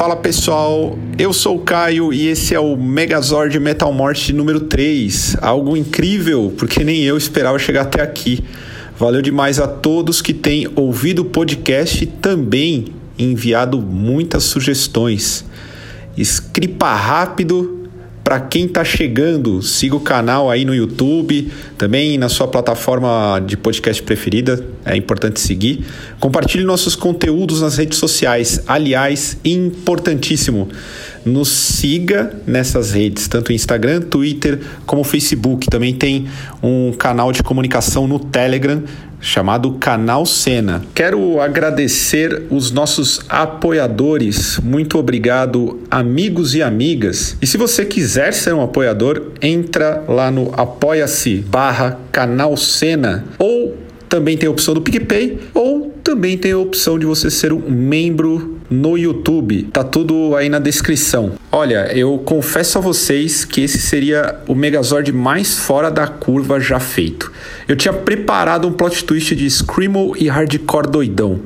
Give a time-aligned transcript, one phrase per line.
[0.00, 5.36] Fala pessoal, eu sou o Caio e esse é o Megazord Metal Morte número 3.
[5.42, 8.42] Algo incrível, porque nem eu esperava chegar até aqui.
[8.98, 12.86] Valeu demais a todos que têm ouvido o podcast e também
[13.18, 15.44] enviado muitas sugestões.
[16.16, 17.79] Escripa rápido
[18.30, 23.56] para quem está chegando, siga o canal aí no YouTube, também na sua plataforma de
[23.56, 25.84] podcast preferida, é importante seguir.
[26.20, 28.62] Compartilhe nossos conteúdos nas redes sociais.
[28.68, 30.68] Aliás, importantíssimo,
[31.24, 35.68] nos siga nessas redes, tanto Instagram, Twitter como Facebook.
[35.68, 36.28] Também tem
[36.62, 38.80] um canal de comunicação no Telegram
[39.20, 40.82] chamado Canal Cena.
[40.94, 44.58] Quero agradecer os nossos apoiadores.
[44.58, 47.36] Muito obrigado, amigos e amigas.
[47.40, 53.76] E se você quiser ser um apoiador, entra lá no apoia-se barra Canal Cena ou
[54.08, 57.70] também tem a opção do PicPay ou também tem a opção de você ser um
[57.70, 59.64] membro no YouTube.
[59.64, 61.32] Tá tudo aí na descrição.
[61.50, 66.78] Olha, eu confesso a vocês que esse seria o Megazord mais fora da curva já
[66.78, 67.32] feito.
[67.66, 71.40] Eu tinha preparado um plot twist de Screamo e Hardcore doidão.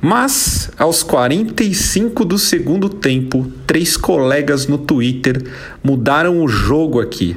[0.00, 5.42] Mas, aos 45 do segundo tempo, três colegas no Twitter
[5.82, 7.36] mudaram o jogo aqui.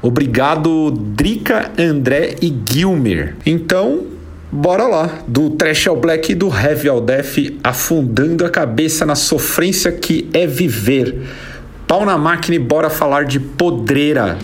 [0.00, 3.34] Obrigado, Drica, André e Gilmer.
[3.44, 4.04] Então,
[4.50, 5.18] bora lá.
[5.26, 10.28] Do trash ao black e do heavy ao death, afundando a cabeça na sofrência que
[10.32, 11.22] é viver.
[11.86, 14.38] Pau na máquina e bora falar de podreira.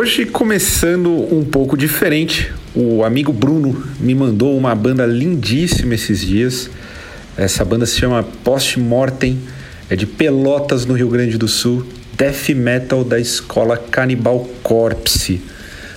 [0.00, 6.70] Hoje começando um pouco diferente, o amigo Bruno me mandou uma banda lindíssima esses dias.
[7.36, 9.38] Essa banda se chama Post Mortem,
[9.90, 11.84] é de Pelotas, no Rio Grande do Sul,
[12.16, 15.42] death metal da escola Cannibal Corpse.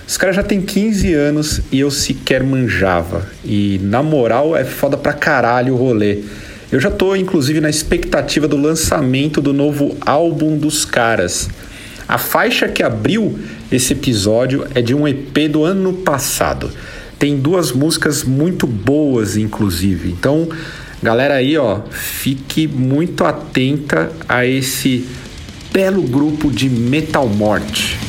[0.06, 3.26] Os caras já têm 15 anos e eu sequer manjava.
[3.42, 6.18] E na moral é foda pra caralho o rolê.
[6.70, 11.48] Eu já tô inclusive na expectativa do lançamento do novo álbum dos caras.
[12.06, 13.38] A faixa que abriu
[13.72, 16.70] esse episódio é de um EP do ano passado.
[17.18, 20.10] Tem duas músicas muito boas, inclusive.
[20.10, 20.48] Então,
[21.02, 25.06] galera aí, ó, fique muito atenta a esse
[25.72, 28.03] belo grupo de Metal Morte.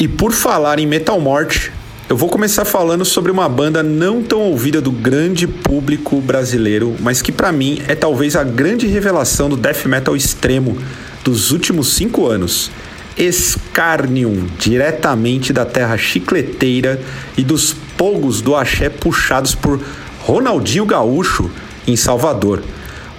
[0.00, 1.72] E por falar em Metal Morte,
[2.08, 7.20] eu vou começar falando sobre uma banda não tão ouvida do grande público brasileiro, mas
[7.20, 10.78] que para mim é talvez a grande revelação do death metal extremo
[11.24, 12.70] dos últimos cinco anos.
[13.16, 17.02] Escarnium, diretamente da terra chicleteira
[17.36, 19.80] e dos pogos do axé puxados por
[20.20, 21.50] Ronaldinho Gaúcho
[21.88, 22.62] em Salvador.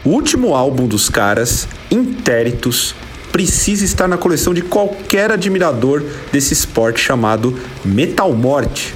[0.05, 2.95] O último álbum dos caras, Intéritos,
[3.31, 8.93] precisa estar na coleção de qualquer admirador desse esporte chamado Metal Morte.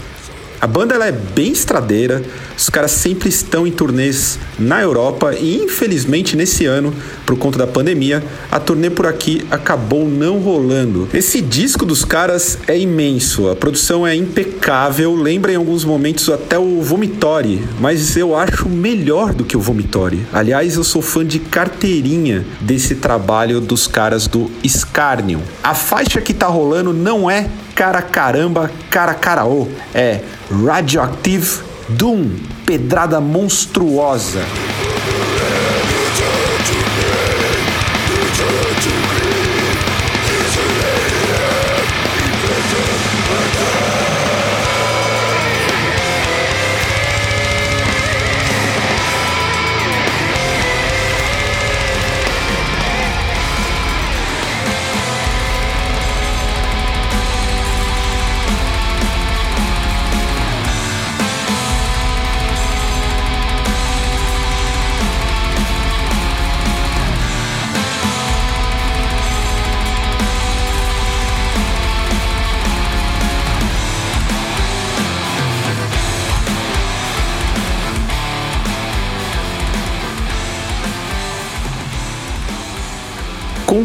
[0.60, 2.24] A banda ela é bem estradeira,
[2.63, 6.94] os caras sempre estão em turnês na Europa e infelizmente nesse ano,
[7.25, 11.09] por conta da pandemia, a turnê por aqui acabou não rolando.
[11.13, 16.57] Esse disco dos caras é imenso, a produção é impecável, lembra em alguns momentos até
[16.57, 20.25] o Vomitori, mas eu acho melhor do que o Vomitori.
[20.31, 25.41] Aliás, eu sou fã de carteirinha desse trabalho dos caras do Scarnium.
[25.62, 27.45] A faixa que tá rolando não é
[27.75, 30.22] cara caramba, cara caraô, é
[30.66, 34.73] Radioactive Doom, pedrada monstruosa.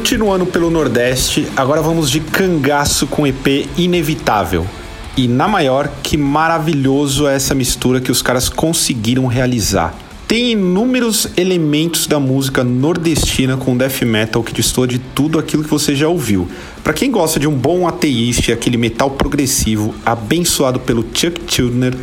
[0.08, 4.66] Continuando pelo Nordeste, agora vamos de cangaço com EP Inevitável.
[5.14, 9.94] E na maior, que maravilhoso é essa mistura que os caras conseguiram realizar.
[10.26, 15.68] Tem inúmeros elementos da música nordestina com death metal que destoa de tudo aquilo que
[15.68, 16.48] você já ouviu.
[16.82, 21.94] Para quem gosta de um bom ateísta, aquele metal progressivo abençoado pelo Chuck Turner,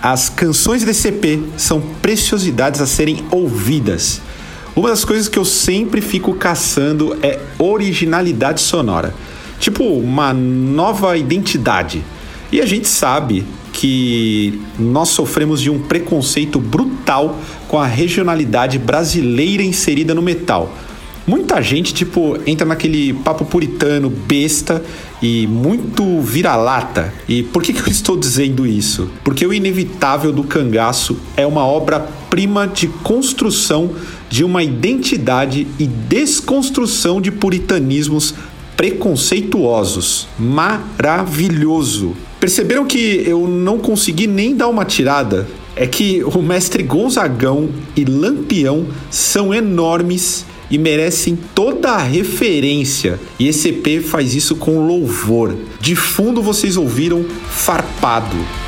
[0.00, 4.22] as canções desse EP são preciosidades a serem ouvidas.
[4.76, 9.14] Uma das coisas que eu sempre fico caçando é originalidade sonora.
[9.60, 12.02] Tipo, uma nova identidade.
[12.50, 17.38] E a gente sabe que nós sofremos de um preconceito brutal
[17.68, 20.72] com a regionalidade brasileira inserida no metal.
[21.26, 24.84] Muita gente, tipo, entra naquele papo puritano, besta
[25.22, 27.14] e muito vira-lata.
[27.26, 29.08] E por que, que eu estou dizendo isso?
[29.22, 33.92] Porque o Inevitável do Cangaço é uma obra-prima de construção
[34.34, 38.34] de uma identidade e desconstrução de puritanismos
[38.76, 40.26] preconceituosos.
[40.36, 42.16] Maravilhoso!
[42.40, 45.46] Perceberam que eu não consegui nem dar uma tirada?
[45.76, 53.20] É que o mestre Gonzagão e Lampião são enormes e merecem toda a referência.
[53.38, 55.54] E esse EP faz isso com louvor.
[55.80, 58.63] De fundo vocês ouviram Farpado.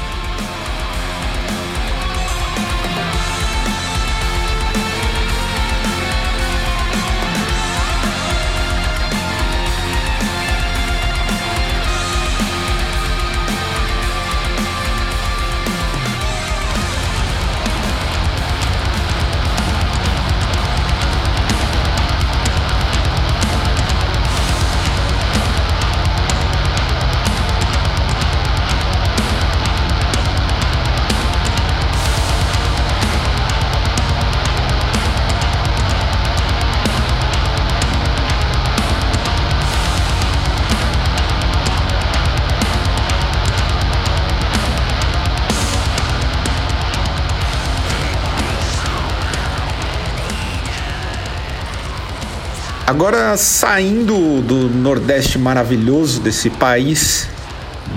[52.87, 57.29] Agora, saindo do Nordeste maravilhoso desse país,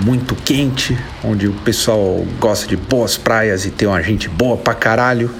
[0.04, 4.74] muito quente, onde o pessoal gosta de boas praias e tem uma gente boa pra
[4.74, 5.30] caralho,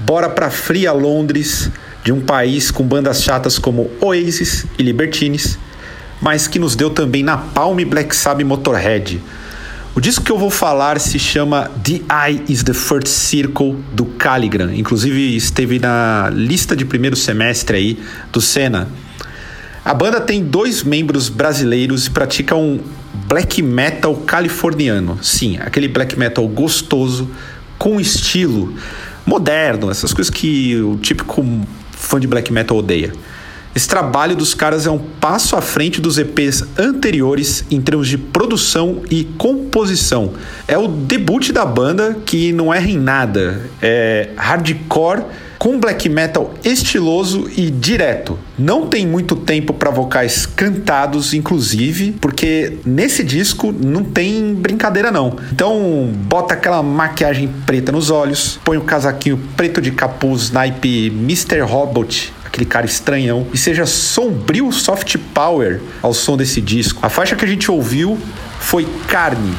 [0.00, 1.70] bora pra fria Londres,
[2.02, 5.56] de um país com bandas chatas como Oasis e Libertines,
[6.20, 9.22] mas que nos deu também Napalm, Black Sabbath Motorhead.
[9.98, 14.04] O disco que eu vou falar se chama The Eye is the First Circle do
[14.04, 14.72] Caligram.
[14.72, 17.98] Inclusive esteve na lista de primeiro semestre aí
[18.30, 18.88] do Senna.
[19.84, 22.78] A banda tem dois membros brasileiros e pratica um
[23.26, 25.18] black metal californiano.
[25.20, 27.28] Sim, aquele black metal gostoso,
[27.76, 28.72] com estilo
[29.26, 31.44] moderno, essas coisas que o típico
[31.90, 33.12] fã de black metal odeia.
[33.74, 38.18] Esse trabalho dos caras é um passo à frente dos EPs anteriores em termos de
[38.18, 40.32] produção e composição.
[40.66, 43.62] É o debut da banda que não erra em nada.
[43.80, 45.22] É hardcore
[45.58, 48.38] com black metal estiloso e direto.
[48.56, 55.36] Não tem muito tempo para vocais cantados, inclusive, porque nesse disco não tem brincadeira não.
[55.52, 61.60] Então bota aquela maquiagem preta nos olhos, põe o casaquinho preto de capuz naipe Mr.
[61.60, 66.98] Robot aquele cara estranhão, e seja sombrio soft power ao som desse disco.
[67.02, 68.18] A faixa que a gente ouviu
[68.58, 69.54] foi Carne,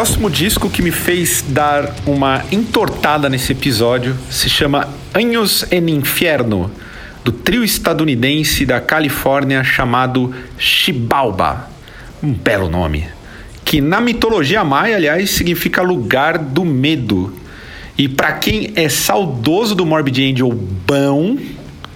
[0.00, 6.70] próximo disco que me fez dar uma entortada nesse episódio se chama Años en Inferno,
[7.22, 11.68] do trio estadunidense da Califórnia chamado Xibalba.
[12.22, 13.08] Um belo nome.
[13.62, 17.34] Que na mitologia maia, aliás, significa lugar do medo.
[17.98, 21.36] E para quem é saudoso do Morbid Angel bom,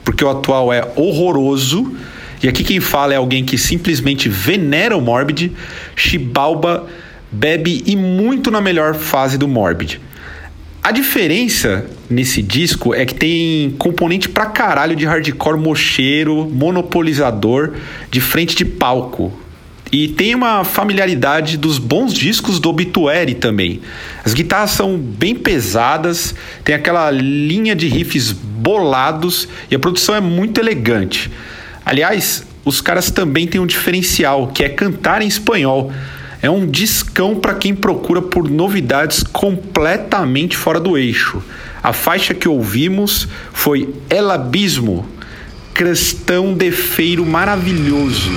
[0.04, 1.96] porque o atual é horroroso,
[2.42, 5.52] e aqui quem fala é alguém que simplesmente venera o Morbid,
[5.96, 6.86] Xibalba
[7.34, 10.00] bebe e muito na melhor fase do Morbid.
[10.82, 17.72] A diferença nesse disco é que tem componente pra caralho de hardcore mocheiro, monopolizador,
[18.10, 19.32] de frente de palco.
[19.90, 23.80] E tem uma familiaridade dos bons discos do Obituary também.
[24.24, 30.20] As guitarras são bem pesadas, tem aquela linha de riffs bolados e a produção é
[30.20, 31.30] muito elegante.
[31.84, 35.92] Aliás, os caras também têm um diferencial, que é cantar em espanhol.
[36.44, 41.42] É um discão para quem procura por novidades completamente fora do eixo.
[41.82, 45.08] A faixa que ouvimos foi El Abismo,
[45.72, 48.30] cristão de feiro maravilhoso.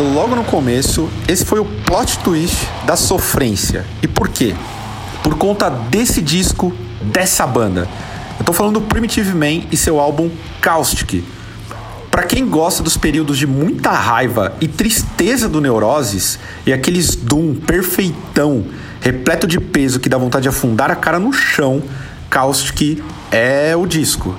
[0.00, 3.84] Logo no começo, esse foi o plot twist da sofrência.
[4.02, 4.54] E por quê?
[5.22, 6.72] Por conta desse disco,
[7.02, 7.86] dessa banda.
[8.38, 10.30] Eu tô falando do Primitive Man e seu álbum
[10.62, 11.22] Caustic.
[12.10, 17.54] Para quem gosta dos períodos de muita raiva e tristeza do Neuroses e aqueles doom
[17.54, 18.64] perfeitão,
[19.00, 21.82] repleto de peso que dá vontade de afundar a cara no chão,
[22.30, 24.34] Caustic é o disco.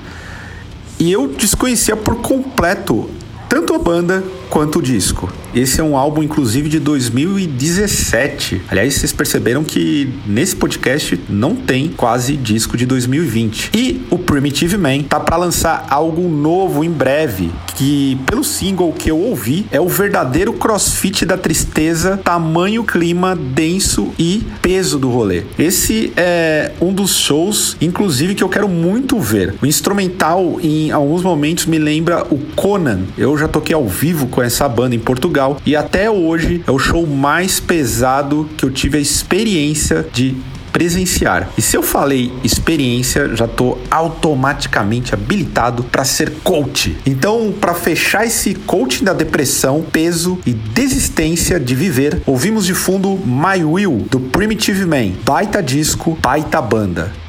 [1.00, 3.07] E eu desconhecia por completo
[3.48, 5.33] tanto a banda quanto o disco.
[5.55, 8.62] Esse é um álbum, inclusive, de 2017.
[8.69, 13.72] Aliás, vocês perceberam que nesse podcast não tem quase disco de 2020.
[13.74, 19.10] E o Primitive Man tá para lançar algo novo em breve, que pelo single que
[19.10, 25.45] eu ouvi é o verdadeiro crossfit da tristeza, tamanho, clima, denso e peso do rolê.
[25.57, 29.55] Esse é um dos shows, inclusive, que eu quero muito ver.
[29.62, 33.01] O instrumental, em alguns momentos, me lembra o Conan.
[33.17, 36.80] Eu já toquei ao vivo com essa banda em Portugal e até hoje é o
[36.80, 40.36] show mais pesado que eu tive a experiência de
[40.74, 41.50] presenciar.
[41.56, 46.98] E se eu falei experiência, já tô automaticamente habilitado para ser coach.
[47.06, 53.20] Então, para fechar esse coaching da depressão, peso e desistência de viver, ouvimos de fundo
[53.24, 55.12] My Will do Primitive Man.
[55.24, 57.23] Baita disco, baita banda.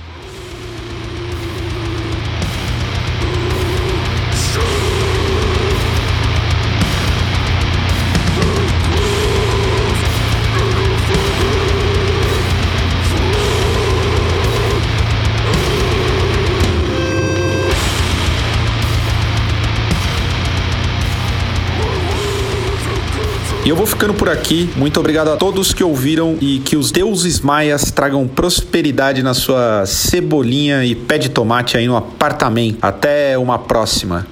[23.74, 24.70] Eu vou ficando por aqui.
[24.76, 29.84] Muito obrigado a todos que ouviram e que os deuses maias tragam prosperidade na sua
[29.84, 32.78] cebolinha e pé de tomate aí no apartamento.
[32.80, 34.28] Até uma próxima.